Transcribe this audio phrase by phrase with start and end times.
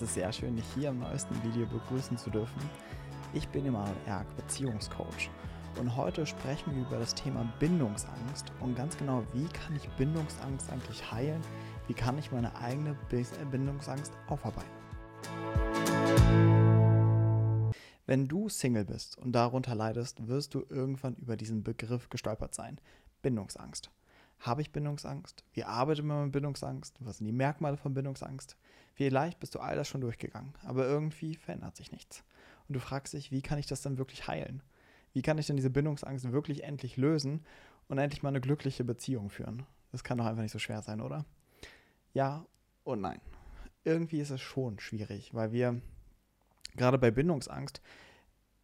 [0.00, 2.58] Es ist sehr schön, dich hier im neuesten Video begrüßen zu dürfen.
[3.34, 5.28] Ich bin Emanuel Erk, Beziehungscoach.
[5.78, 10.70] Und heute sprechen wir über das Thema Bindungsangst und ganz genau, wie kann ich Bindungsangst
[10.70, 11.42] eigentlich heilen?
[11.86, 12.96] Wie kann ich meine eigene
[13.50, 14.70] Bindungsangst aufarbeiten?
[18.06, 22.80] Wenn du Single bist und darunter leidest, wirst du irgendwann über diesen Begriff gestolpert sein.
[23.20, 23.90] Bindungsangst.
[24.40, 25.44] Habe ich Bindungsangst?
[25.52, 26.96] Wie arbeitet man mit Bindungsangst?
[27.00, 28.56] Was sind die Merkmale von Bindungsangst?
[28.94, 32.24] Vielleicht bist du all das schon durchgegangen, aber irgendwie verändert sich nichts.
[32.66, 34.62] Und du fragst dich, wie kann ich das dann wirklich heilen?
[35.12, 37.44] Wie kann ich denn diese Bindungsangst wirklich endlich lösen
[37.88, 39.66] und endlich mal eine glückliche Beziehung führen?
[39.92, 41.26] Das kann doch einfach nicht so schwer sein, oder?
[42.14, 42.46] Ja
[42.84, 43.20] und nein.
[43.84, 45.80] Irgendwie ist es schon schwierig, weil wir
[46.76, 47.82] gerade bei Bindungsangst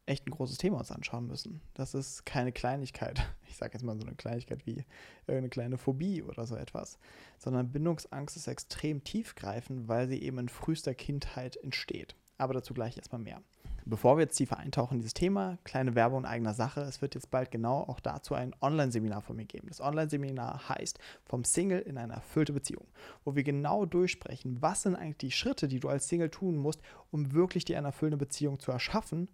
[0.07, 1.61] echt ein großes Thema uns anschauen müssen.
[1.75, 3.27] Das ist keine Kleinigkeit.
[3.49, 4.85] Ich sage jetzt mal so eine Kleinigkeit wie
[5.27, 6.99] irgendeine kleine Phobie oder so etwas,
[7.39, 12.17] sondern Bindungsangst ist extrem tiefgreifend, weil sie eben in frühester Kindheit entsteht.
[12.37, 13.41] Aber dazu gleich erstmal mehr.
[13.87, 16.83] Bevor wir jetzt tiefer eintauchen in dieses Thema, kleine Werbung in eigener Sache.
[16.83, 19.69] Es wird jetzt bald genau auch dazu ein Online-Seminar von mir geben.
[19.69, 22.89] Das Online-Seminar heißt Vom Single in eine erfüllte Beziehung,
[23.25, 26.83] wo wir genau durchsprechen, was sind eigentlich die Schritte, die du als Single tun musst,
[27.11, 29.29] um wirklich dir eine erfüllende Beziehung zu erschaffen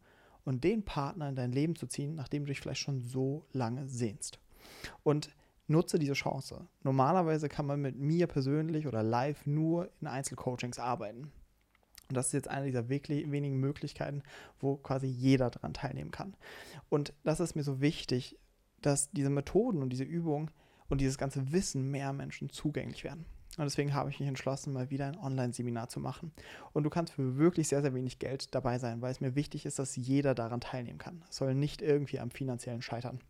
[0.44, 3.88] und den Partner in dein Leben zu ziehen, nachdem du dich vielleicht schon so lange
[3.88, 4.38] sehnst.
[5.02, 5.30] Und
[5.68, 6.66] nutze diese Chance.
[6.82, 11.32] Normalerweise kann man mit mir persönlich oder live nur in Einzelcoachings arbeiten.
[12.08, 14.22] Und das ist jetzt eine dieser wirklich wenigen Möglichkeiten,
[14.60, 16.36] wo quasi jeder daran teilnehmen kann.
[16.90, 18.38] Und das ist mir so wichtig,
[18.82, 20.50] dass diese Methoden und diese Übungen
[20.88, 23.24] und dieses ganze Wissen mehr Menschen zugänglich werden.
[23.58, 26.32] Und deswegen habe ich mich entschlossen, mal wieder ein Online-Seminar zu machen.
[26.72, 29.66] Und du kannst für wirklich sehr, sehr wenig Geld dabei sein, weil es mir wichtig
[29.66, 31.22] ist, dass jeder daran teilnehmen kann.
[31.28, 33.20] Es soll nicht irgendwie am finanziellen scheitern.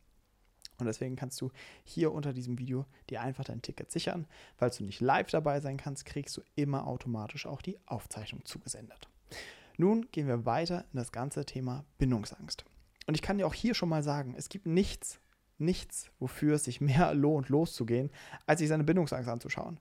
[0.78, 1.50] Und deswegen kannst du
[1.84, 4.26] hier unter diesem Video dir einfach dein Ticket sichern.
[4.56, 9.08] Falls du nicht live dabei sein kannst, kriegst du immer automatisch auch die Aufzeichnung zugesendet.
[9.76, 12.64] Nun gehen wir weiter in das ganze Thema Bindungsangst.
[13.06, 15.20] Und ich kann dir auch hier schon mal sagen, es gibt nichts,
[15.58, 18.10] nichts, wofür es sich mehr lohnt, loszugehen,
[18.46, 19.80] als sich seine Bindungsangst anzuschauen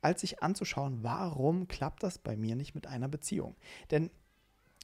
[0.00, 3.56] als sich anzuschauen, warum klappt das bei mir nicht mit einer Beziehung.
[3.90, 4.10] Denn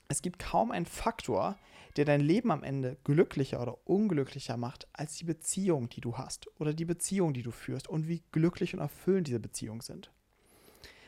[0.09, 1.57] es gibt kaum einen Faktor,
[1.97, 6.49] der dein Leben am Ende glücklicher oder unglücklicher macht, als die Beziehung, die du hast
[6.59, 10.11] oder die Beziehung, die du führst und wie glücklich und erfüllend diese Beziehungen sind.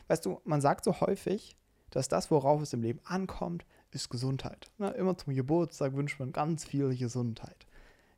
[0.07, 1.55] Weißt du, man sagt so häufig,
[1.89, 4.69] dass das, worauf es im Leben ankommt, ist Gesundheit.
[4.77, 7.65] Na, immer zum Geburtstag wünscht man ganz viel Gesundheit.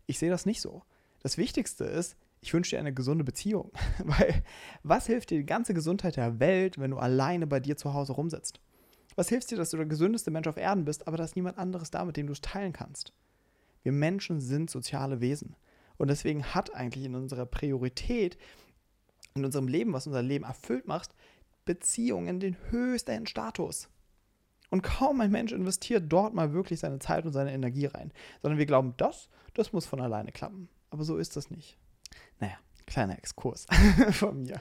[0.06, 0.84] Ich sehe das nicht so.
[1.22, 3.72] Das Wichtigste ist, ich wünsche dir eine gesunde Beziehung.
[4.04, 4.44] Weil
[4.84, 8.14] was hilft dir die ganze Gesundheit der Welt, wenn du alleine bei dir zu Hause
[8.14, 8.60] rumsitzt?
[9.16, 11.58] Was hilft dir, dass du der gesündeste Mensch auf Erden bist, aber da ist niemand
[11.58, 13.14] anderes da, mit dem du es teilen kannst?
[13.82, 15.56] Wir Menschen sind soziale Wesen.
[15.98, 18.38] Und deswegen hat eigentlich in unserer Priorität,
[19.34, 21.16] in unserem Leben, was unser Leben erfüllt macht,
[21.66, 23.90] Beziehungen den höchsten Status.
[24.70, 28.12] Und kaum ein Mensch investiert dort mal wirklich seine Zeit und seine Energie rein,
[28.42, 30.70] sondern wir glauben, das, das muss von alleine klappen.
[30.90, 31.78] Aber so ist das nicht.
[32.40, 33.68] Naja, kleiner Exkurs
[34.12, 34.60] von mir.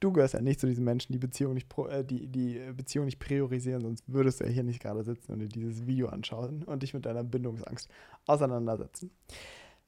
[0.00, 3.18] Du gehörst ja nicht zu diesen Menschen, die Beziehung nicht, äh, die, die Beziehung nicht
[3.18, 6.82] priorisieren, sonst würdest du ja hier nicht gerade sitzen und dir dieses Video anschauen und
[6.82, 7.88] dich mit deiner Bindungsangst
[8.26, 9.10] auseinandersetzen.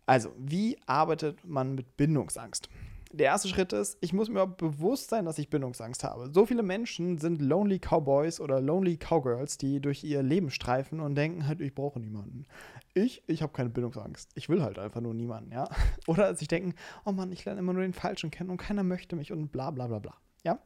[0.06, 2.68] Also, wie arbeitet man mit Bindungsangst?
[3.12, 6.30] Der erste Schritt ist, ich muss mir bewusst sein, dass ich Bindungsangst habe.
[6.32, 11.14] So viele Menschen sind Lonely Cowboys oder Lonely Cowgirls, die durch ihr Leben streifen und
[11.14, 12.46] denken halt, ich brauche niemanden.
[12.94, 14.30] Ich, ich habe keine Bindungsangst.
[14.34, 15.68] Ich will halt einfach nur niemanden, ja.
[16.06, 16.74] Oder sich denken,
[17.04, 19.70] oh Mann, ich lerne immer nur den Falschen kennen und keiner möchte mich und bla
[19.70, 20.14] bla bla bla.
[20.42, 20.58] Ja.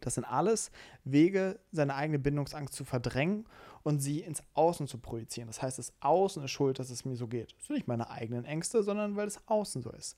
[0.00, 0.70] Das sind alles
[1.04, 3.46] Wege, seine eigene Bindungsangst zu verdrängen
[3.82, 5.48] und sie ins Außen zu projizieren.
[5.48, 7.54] Das heißt, das Außen ist schuld, dass es mir so geht.
[7.58, 10.16] Das sind nicht meine eigenen Ängste, sondern weil es Außen so ist.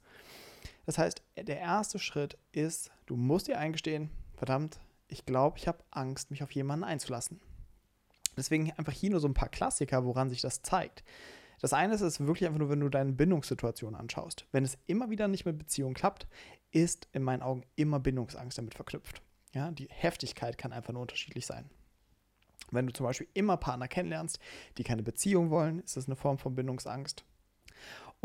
[0.86, 5.84] Das heißt, der erste Schritt ist, du musst dir eingestehen, verdammt, ich glaube, ich habe
[5.90, 7.40] Angst, mich auf jemanden einzulassen.
[8.36, 11.04] Deswegen einfach hier nur so ein paar Klassiker, woran sich das zeigt.
[11.60, 14.46] Das eine ist es wirklich einfach nur, wenn du deine Bindungssituation anschaust.
[14.52, 16.26] Wenn es immer wieder nicht mit Beziehungen klappt,
[16.72, 19.22] ist in meinen Augen immer Bindungsangst damit verknüpft.
[19.54, 21.70] Ja, die Heftigkeit kann einfach nur unterschiedlich sein.
[22.70, 24.40] Wenn du zum Beispiel immer Partner kennenlernst,
[24.78, 27.24] die keine Beziehung wollen, ist das eine Form von Bindungsangst.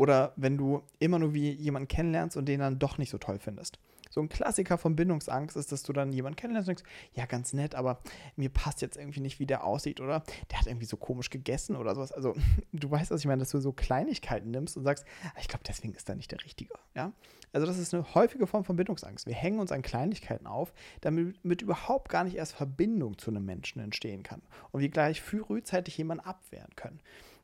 [0.00, 3.38] Oder wenn du immer nur wie jemanden kennenlernst und den dann doch nicht so toll
[3.38, 3.78] findest.
[4.08, 7.52] So ein Klassiker von Bindungsangst ist, dass du dann jemanden kennenlernst und denkst, ja, ganz
[7.52, 8.00] nett, aber
[8.34, 11.76] mir passt jetzt irgendwie nicht, wie der aussieht, oder der hat irgendwie so komisch gegessen
[11.76, 12.12] oder sowas.
[12.12, 12.34] Also,
[12.72, 15.64] du weißt, was ich meine, dass du so Kleinigkeiten nimmst und sagst, ah, ich glaube,
[15.68, 16.72] deswegen ist er nicht der Richtige.
[16.94, 17.12] Ja?
[17.52, 19.26] Also, das ist eine häufige Form von Bindungsangst.
[19.26, 23.44] Wir hängen uns an Kleinigkeiten auf, damit mit überhaupt gar nicht erst Verbindung zu einem
[23.44, 24.40] Menschen entstehen kann.
[24.70, 27.00] Und wir gleich frühzeitig jemanden abwehren können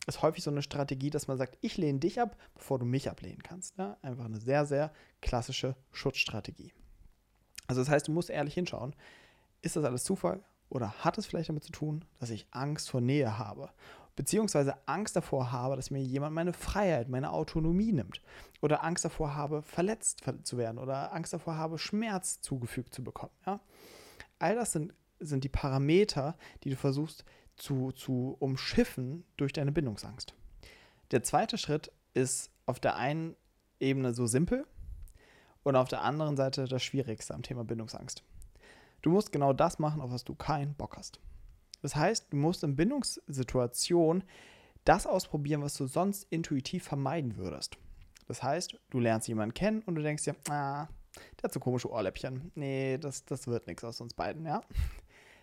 [0.07, 3.11] ist häufig so eine Strategie, dass man sagt, ich lehne dich ab, bevor du mich
[3.11, 3.77] ablehnen kannst.
[3.77, 3.97] Ja?
[4.03, 6.73] Einfach eine sehr, sehr klassische Schutzstrategie.
[7.67, 8.95] Also das heißt, du musst ehrlich hinschauen,
[9.63, 13.01] ist das alles Zufall oder hat es vielleicht damit zu tun, dass ich Angst vor
[13.01, 13.71] Nähe habe?
[14.15, 18.23] Beziehungsweise Angst davor habe, dass mir jemand meine Freiheit, meine Autonomie nimmt.
[18.63, 20.79] Oder Angst davor habe, verletzt zu werden.
[20.79, 23.33] Oder Angst davor habe, Schmerz zugefügt zu bekommen.
[23.45, 23.61] Ja?
[24.39, 27.25] All das sind, sind die Parameter, die du versuchst
[27.57, 30.35] zu, zu umschiffen durch deine Bindungsangst.
[31.11, 33.37] Der zweite Schritt ist auf der einen
[33.81, 34.67] Ebene so simpel
[35.63, 38.23] und auf der anderen Seite das Schwierigste am Thema Bindungsangst.
[39.03, 41.21] Du musst genau das machen, auf was du keinen Bock hast.
[41.83, 44.25] Das heißt, du musst in Bindungssituationen
[44.85, 47.77] das ausprobieren, was du sonst intuitiv vermeiden würdest.
[48.27, 50.89] Das heißt, du lernst jemanden kennen und du denkst dir, ah,
[51.37, 52.51] der hat so komische Ohrläppchen.
[52.55, 54.63] Nee, das, das wird nichts aus uns beiden, ja.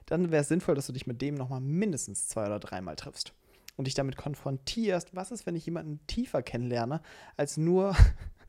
[0.05, 3.33] Dann wäre es sinnvoll, dass du dich mit dem nochmal mindestens zwei oder dreimal triffst
[3.75, 7.01] und dich damit konfrontierst, was ist, wenn ich jemanden tiefer kennenlerne,
[7.38, 7.95] als nur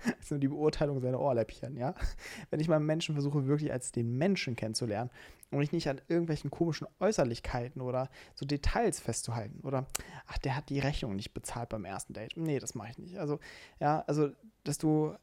[0.21, 1.95] ist nur die Beurteilung seiner Ohrläppchen, ja.
[2.51, 5.11] Wenn ich meinen Menschen versuche, wirklich als den Menschen kennenzulernen
[5.51, 9.87] und ich nicht an irgendwelchen komischen Äußerlichkeiten oder so Details festzuhalten oder,
[10.27, 12.37] ach, der hat die Rechnung nicht bezahlt beim ersten Date.
[12.37, 13.19] Nee, das mache ich nicht.
[13.19, 13.39] Also,
[13.81, 14.31] ja, also,
[14.65, 15.15] dass du,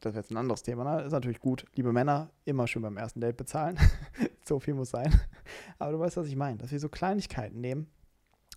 [0.00, 1.02] das wäre jetzt ein anderes Thema, ne?
[1.02, 1.66] Ist natürlich gut.
[1.74, 3.78] Liebe Männer, immer schön beim ersten Date bezahlen.
[4.48, 5.12] so viel muss sein.
[5.78, 6.58] Aber du weißt, was ich meine.
[6.58, 7.90] Dass wir so Kleinigkeiten nehmen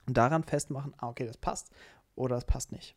[0.05, 1.69] und daran festmachen, ah, okay, das passt
[2.15, 2.95] oder das passt nicht.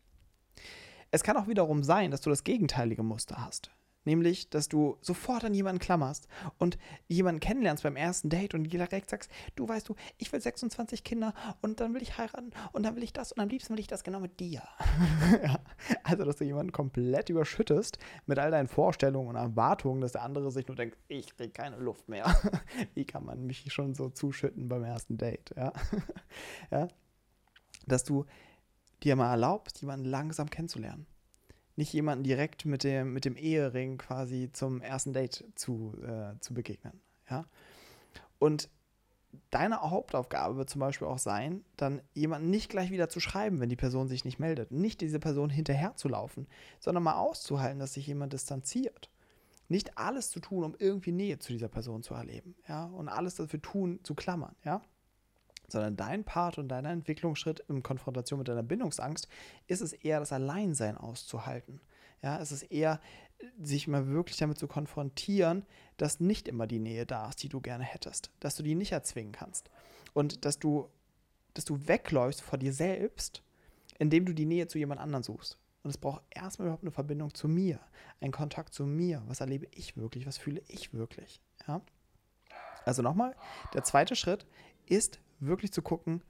[1.11, 3.71] Es kann auch wiederum sein, dass du das gegenteilige Muster hast.
[4.03, 6.27] Nämlich, dass du sofort an jemanden klammerst
[6.57, 6.77] und
[7.07, 11.33] jemanden kennenlernst beim ersten Date und direkt sagst, du weißt du, ich will 26 Kinder
[11.61, 13.87] und dann will ich heiraten und dann will ich das und am liebsten will ich
[13.87, 14.63] das genau mit dir.
[15.43, 15.59] ja.
[16.03, 20.51] Also, dass du jemanden komplett überschüttest mit all deinen Vorstellungen und Erwartungen, dass der andere
[20.51, 22.25] sich nur denkt, ich krieg keine Luft mehr.
[22.95, 25.53] Wie kann man mich schon so zuschütten beim ersten Date?
[25.55, 25.73] Ja.
[26.71, 26.87] ja.
[27.85, 28.25] Dass du
[29.03, 31.05] dir mal erlaubst, jemanden langsam kennenzulernen.
[31.75, 36.53] Nicht jemanden direkt mit dem, mit dem Ehering quasi zum ersten Date zu, äh, zu
[36.53, 37.01] begegnen.
[37.29, 37.45] Ja?
[38.39, 38.69] Und
[39.49, 43.69] deine Hauptaufgabe wird zum Beispiel auch sein, dann jemanden nicht gleich wieder zu schreiben, wenn
[43.69, 44.71] die Person sich nicht meldet.
[44.71, 46.47] Nicht diese Person hinterher zu laufen,
[46.79, 49.09] sondern mal auszuhalten, dass sich jemand distanziert.
[49.67, 52.55] Nicht alles zu tun, um irgendwie Nähe zu dieser Person zu erleben.
[52.67, 52.85] Ja?
[52.85, 54.55] Und alles dafür tun, zu klammern.
[54.65, 54.81] Ja?
[55.71, 59.27] Sondern dein Part und dein Entwicklungsschritt in Konfrontation mit deiner Bindungsangst
[59.67, 61.81] ist es eher das Alleinsein auszuhalten.
[62.21, 62.99] Ja, es ist eher,
[63.59, 65.65] sich mal wirklich damit zu konfrontieren,
[65.97, 68.91] dass nicht immer die Nähe da ist, die du gerne hättest, dass du die nicht
[68.91, 69.69] erzwingen kannst
[70.13, 70.89] und dass du,
[71.53, 73.41] dass du wegläufst vor dir selbst,
[73.97, 75.57] indem du die Nähe zu jemand anderem suchst.
[75.83, 77.79] Und es braucht erstmal überhaupt eine Verbindung zu mir,
[78.19, 79.23] einen Kontakt zu mir.
[79.27, 80.27] Was erlebe ich wirklich?
[80.27, 81.41] Was fühle ich wirklich?
[81.67, 81.81] Ja?
[82.85, 83.35] Also nochmal,
[83.73, 84.45] der zweite Schritt
[84.85, 86.21] ist wirklich zu gucken,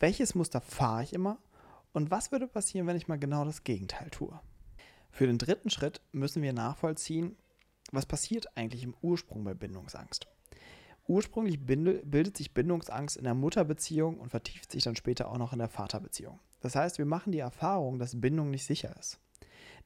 [0.00, 1.38] welches Muster fahre ich immer
[1.92, 4.38] und was würde passieren, wenn ich mal genau das Gegenteil tue.
[5.10, 7.36] Für den dritten Schritt müssen wir nachvollziehen,
[7.92, 10.26] was passiert eigentlich im Ursprung bei Bindungsangst.
[11.06, 15.58] Ursprünglich bildet sich Bindungsangst in der Mutterbeziehung und vertieft sich dann später auch noch in
[15.58, 16.40] der Vaterbeziehung.
[16.60, 19.20] Das heißt, wir machen die Erfahrung, dass Bindung nicht sicher ist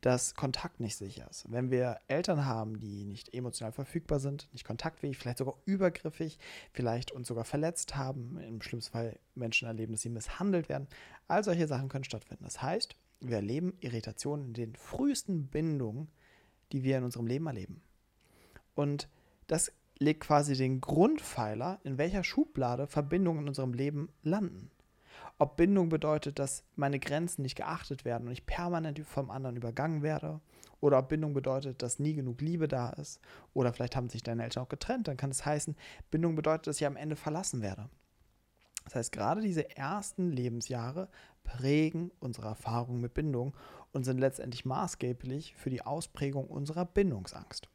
[0.01, 1.51] dass Kontakt nicht sicher ist.
[1.51, 6.39] Wenn wir Eltern haben, die nicht emotional verfügbar sind, nicht kontaktfähig, vielleicht sogar übergriffig,
[6.73, 10.87] vielleicht uns sogar verletzt haben, im schlimmsten Fall Menschen erleben, dass sie misshandelt werden,
[11.27, 12.45] all solche Sachen können stattfinden.
[12.45, 16.09] Das heißt, wir erleben Irritationen in den frühesten Bindungen,
[16.71, 17.83] die wir in unserem Leben erleben.
[18.75, 19.09] Und
[19.49, 24.71] das legt quasi den Grundpfeiler, in welcher Schublade Verbindungen in unserem Leben landen.
[25.41, 30.03] Ob Bindung bedeutet, dass meine Grenzen nicht geachtet werden und ich permanent vom anderen übergangen
[30.03, 30.41] werde.
[30.81, 33.21] Oder ob Bindung bedeutet, dass nie genug Liebe da ist.
[33.55, 35.07] Oder vielleicht haben sich deine Eltern auch getrennt.
[35.07, 35.77] Dann kann es heißen,
[36.11, 37.89] Bindung bedeutet, dass ich am Ende verlassen werde.
[38.85, 41.09] Das heißt, gerade diese ersten Lebensjahre
[41.45, 43.55] prägen unsere Erfahrungen mit Bindung
[43.93, 47.69] und sind letztendlich maßgeblich für die Ausprägung unserer Bindungsangst.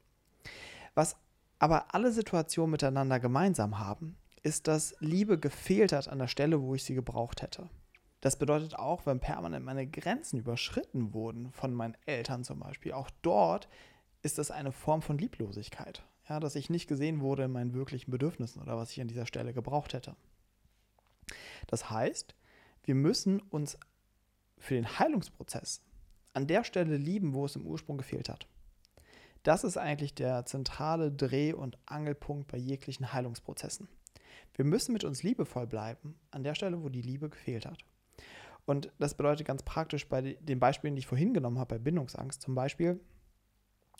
[0.95, 1.15] Was
[1.59, 6.75] aber alle Situationen miteinander gemeinsam haben, ist, dass Liebe gefehlt hat an der Stelle, wo
[6.75, 7.69] ich sie gebraucht hätte.
[8.21, 13.09] Das bedeutet auch, wenn permanent meine Grenzen überschritten wurden, von meinen Eltern zum Beispiel, auch
[13.21, 13.67] dort
[14.21, 16.03] ist das eine Form von Lieblosigkeit.
[16.29, 19.25] Ja, dass ich nicht gesehen wurde in meinen wirklichen Bedürfnissen oder was ich an dieser
[19.25, 20.15] Stelle gebraucht hätte.
[21.67, 22.33] Das heißt,
[22.83, 23.77] wir müssen uns
[24.57, 25.81] für den Heilungsprozess
[26.33, 28.47] an der Stelle lieben, wo es im Ursprung gefehlt hat.
[29.43, 33.89] Das ist eigentlich der zentrale Dreh- und Angelpunkt bei jeglichen Heilungsprozessen.
[34.55, 37.79] Wir müssen mit uns liebevoll bleiben an der Stelle, wo die Liebe gefehlt hat.
[38.65, 42.41] Und das bedeutet ganz praktisch bei den Beispielen, die ich vorhin genommen habe, bei Bindungsangst
[42.41, 43.01] zum Beispiel,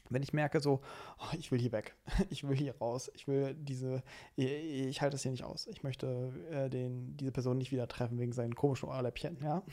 [0.10, 0.82] wenn ich merke so,
[1.20, 1.96] oh, ich will hier weg,
[2.30, 4.04] ich will hier raus, ich will diese,
[4.36, 7.88] ich, ich halte das hier nicht aus, ich möchte äh, den, diese Person nicht wieder
[7.88, 9.64] treffen wegen seinen komischen Ohrläppchen, ja,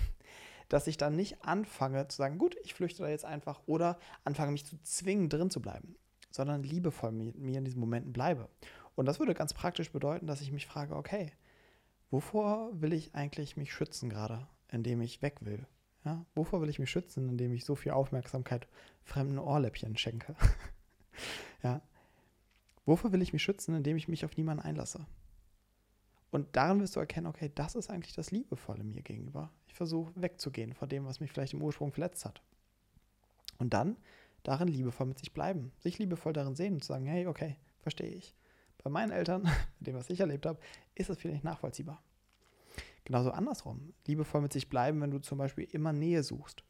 [0.70, 4.52] dass ich dann nicht anfange zu sagen, gut, ich flüchte da jetzt einfach oder anfange
[4.52, 5.96] mich zu zwingen, drin zu bleiben,
[6.30, 8.48] sondern liebevoll mit mir in diesen Momenten bleibe
[8.94, 11.32] Und das würde ganz praktisch bedeuten, dass ich mich frage, okay,
[12.10, 15.66] wovor will ich eigentlich mich schützen gerade, indem ich weg will?
[16.04, 18.68] Ja, wovor will ich mich schützen, indem ich so viel Aufmerksamkeit
[19.02, 20.36] fremden Ohrläppchen schenke?
[21.64, 21.82] ja,
[22.86, 25.04] wovor will ich mich schützen, indem ich mich auf niemanden einlasse?
[26.30, 29.50] Und daran wirst du erkennen, okay, das ist eigentlich das Liebevolle mir gegenüber.
[29.66, 32.40] Ich versuche wegzugehen von dem, was mich vielleicht im Ursprung verletzt hat.
[33.58, 33.96] Und dann
[34.42, 38.10] darin liebevoll mit sich bleiben, sich liebevoll darin sehen und zu sagen, hey, okay, verstehe
[38.10, 38.34] ich.
[38.82, 39.42] Bei meinen Eltern,
[39.78, 40.58] mit dem, was ich erlebt habe,
[40.94, 42.02] ist das vielleicht nachvollziehbar.
[43.04, 43.92] Genauso andersrum.
[44.06, 46.62] Liebevoll mit sich bleiben, wenn du zum Beispiel immer Nähe suchst.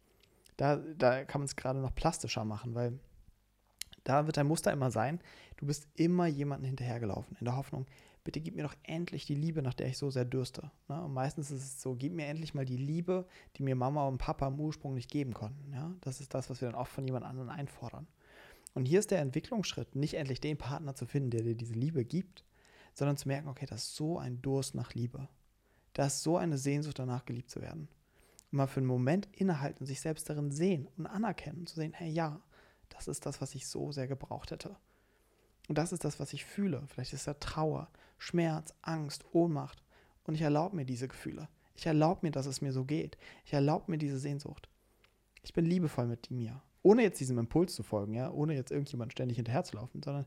[0.56, 2.98] Da, da kann man es gerade noch plastischer machen, weil
[4.04, 5.20] da wird dein Muster immer sein,
[5.58, 7.86] du bist immer jemanden hinterhergelaufen, in der Hoffnung,
[8.24, 10.70] bitte gib mir doch endlich die Liebe, nach der ich so sehr dürste.
[10.88, 11.02] Ne?
[11.02, 14.18] Und meistens ist es so, gib mir endlich mal die Liebe, die mir Mama und
[14.18, 15.72] Papa im Ursprung nicht geben konnten.
[15.72, 15.94] Ja?
[16.00, 18.06] Das ist das, was wir dann oft von jemand anderem einfordern.
[18.74, 22.04] Und hier ist der Entwicklungsschritt, nicht endlich den Partner zu finden, der dir diese Liebe
[22.04, 22.44] gibt,
[22.94, 25.28] sondern zu merken, okay, das ist so ein Durst nach Liebe.
[25.92, 27.88] Da ist so eine Sehnsucht danach, geliebt zu werden.
[28.52, 32.10] Und mal für einen Moment innehalten, sich selbst darin sehen und anerkennen, zu sehen, hey,
[32.10, 32.40] ja,
[32.88, 34.76] das ist das, was ich so sehr gebraucht hätte.
[35.68, 36.82] Und das ist das, was ich fühle.
[36.88, 37.88] Vielleicht ist da Trauer,
[38.20, 39.82] Schmerz, Angst, Ohnmacht.
[40.24, 41.48] Und ich erlaube mir diese Gefühle.
[41.74, 43.16] Ich erlaube mir, dass es mir so geht.
[43.46, 44.68] Ich erlaube mir diese Sehnsucht.
[45.42, 46.62] Ich bin liebevoll mit mir.
[46.82, 50.26] Ohne jetzt diesem Impuls zu folgen, ja, ohne jetzt irgendjemand ständig hinterherzulaufen, sondern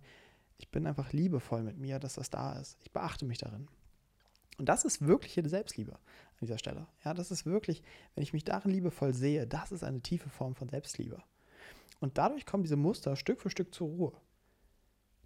[0.57, 2.77] ich bin einfach liebevoll mit mir, dass das da ist.
[2.81, 3.67] Ich beachte mich darin.
[4.57, 6.87] Und das ist wirkliche Selbstliebe an dieser Stelle.
[7.05, 7.83] Ja, das ist wirklich,
[8.15, 11.21] wenn ich mich darin liebevoll sehe, das ist eine tiefe Form von Selbstliebe.
[11.99, 14.13] Und dadurch kommen diese Muster Stück für Stück zur Ruhe.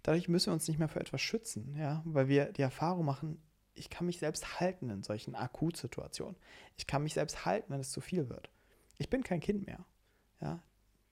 [0.02, 3.42] Dadurch müssen wir uns nicht mehr für etwas schützen, ja, weil wir die Erfahrung machen,
[3.74, 6.36] ich kann mich selbst halten in solchen Akutsituationen.
[6.76, 8.50] Ich kann mich selbst halten, wenn es zu viel wird.
[8.98, 9.84] Ich bin kein Kind mehr.
[10.40, 10.62] Ja.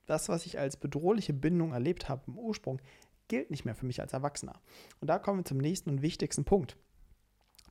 [0.06, 2.80] Das, was ich als bedrohliche Bindung erlebt habe im Ursprung,
[3.28, 4.60] gilt nicht mehr für mich als Erwachsener.
[5.00, 6.76] Und da kommen wir zum nächsten und wichtigsten Punkt.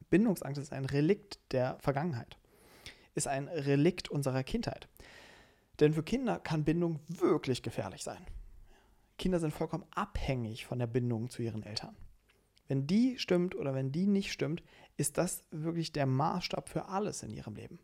[0.10, 2.38] Bindungsangst ist ein Relikt der Vergangenheit,
[3.16, 4.88] ist ein Relikt unserer Kindheit.
[5.80, 8.26] Denn für Kinder kann Bindung wirklich gefährlich sein.
[9.26, 11.98] Kinder sind vollkommen abhängig von der Bindung zu ihren Eltern.
[12.68, 14.62] Wenn die stimmt oder wenn die nicht stimmt,
[14.98, 17.80] ist das wirklich der Maßstab für alles in ihrem Leben.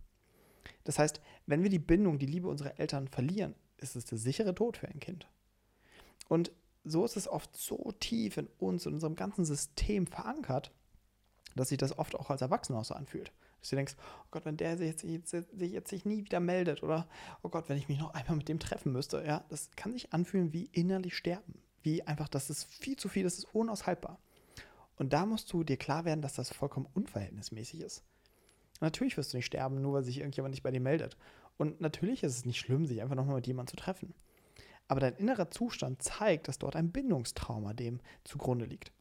[0.83, 4.53] Das heißt, wenn wir die Bindung, die Liebe unserer Eltern verlieren, ist es der sichere
[4.53, 5.27] Tod für ein Kind.
[6.29, 6.51] Und
[6.83, 10.71] so ist es oft so tief in uns, in unserem ganzen System verankert,
[11.55, 13.31] dass sich das oft auch als Erwachsener so anfühlt.
[13.61, 17.07] Dass du denkst, oh Gott, wenn der sich jetzt, sich jetzt nie wieder meldet oder
[17.43, 20.11] oh Gott, wenn ich mich noch einmal mit dem treffen müsste, ja, das kann sich
[20.13, 21.61] anfühlen wie innerlich sterben.
[21.83, 24.19] Wie einfach, das ist viel zu viel, das ist unaushaltbar.
[24.97, 28.03] Und da musst du dir klar werden, dass das vollkommen unverhältnismäßig ist.
[28.81, 31.17] Natürlich wirst du nicht sterben, nur weil sich irgendjemand nicht bei dir meldet.
[31.57, 34.13] Und natürlich ist es nicht schlimm, sich einfach nochmal mit jemandem zu treffen.
[34.87, 38.91] Aber dein innerer Zustand zeigt, dass dort ein Bindungstrauma dem zugrunde liegt.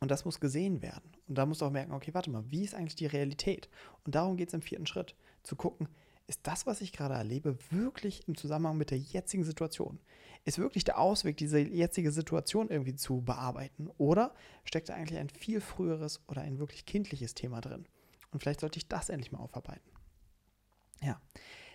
[0.00, 1.10] Und das muss gesehen werden.
[1.26, 3.68] Und da musst du auch merken, okay, warte mal, wie ist eigentlich die Realität?
[4.04, 5.88] Und darum geht es im vierten Schritt, zu gucken,
[6.28, 9.98] ist das, was ich gerade erlebe, wirklich im Zusammenhang mit der jetzigen Situation?
[10.44, 13.88] Ist wirklich der Ausweg, diese jetzige Situation irgendwie zu bearbeiten?
[13.96, 17.86] Oder steckt da eigentlich ein viel früheres oder ein wirklich kindliches Thema drin?
[18.30, 19.90] Und vielleicht sollte ich das endlich mal aufarbeiten.
[21.00, 21.20] Ja,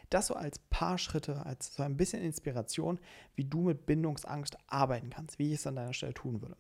[0.10, 3.00] das so als paar Schritte, als so ein bisschen Inspiration,
[3.36, 6.58] wie du mit Bindungsangst arbeiten kannst, wie ich es an deiner Stelle tun würde.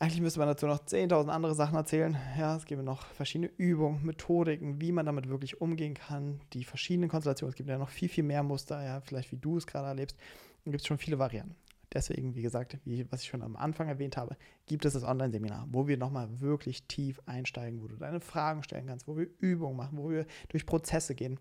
[0.00, 2.16] Eigentlich müsste man dazu noch 10.000 andere Sachen erzählen.
[2.38, 7.08] Ja, es gibt noch verschiedene Übungen, Methodiken, wie man damit wirklich umgehen kann, die verschiedenen
[7.08, 7.50] Konstellationen.
[7.50, 10.16] Es gibt ja noch viel, viel mehr Muster, ja, vielleicht wie du es gerade erlebst.
[10.64, 11.56] Da gibt es schon viele Varianten.
[11.92, 14.36] Deswegen, wie gesagt, wie, was ich schon am Anfang erwähnt habe,
[14.66, 18.86] gibt es das Online-Seminar, wo wir nochmal wirklich tief einsteigen, wo du deine Fragen stellen
[18.86, 21.40] kannst, wo wir Übungen machen, wo wir durch Prozesse gehen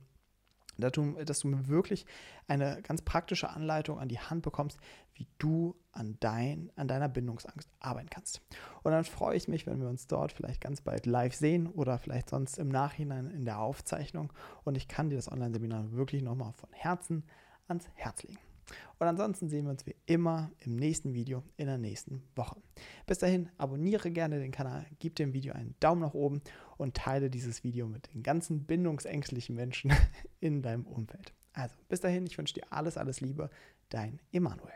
[0.78, 2.06] dass du wirklich
[2.48, 4.80] eine ganz praktische Anleitung an die Hand bekommst,
[5.16, 8.42] wie du an, dein, an deiner Bindungsangst arbeiten kannst.
[8.84, 11.98] Und dann freue ich mich, wenn wir uns dort vielleicht ganz bald live sehen oder
[11.98, 14.32] vielleicht sonst im Nachhinein in der Aufzeichnung.
[14.64, 17.24] Und ich kann dir das Online-Seminar wirklich nochmal von Herzen
[17.68, 18.47] ans Herz legen.
[19.00, 22.58] Und ansonsten sehen wir uns wie immer im nächsten Video in der nächsten Woche.
[23.06, 26.42] Bis dahin, abonniere gerne den Kanal, gib dem Video einen Daumen nach oben
[26.78, 29.94] und teile dieses Video mit den ganzen bindungsängstlichen Menschen
[30.40, 31.34] in deinem Umfeld.
[31.54, 33.50] Also, bis dahin, ich wünsche dir alles, alles Liebe,
[33.90, 34.74] dein Emanuel.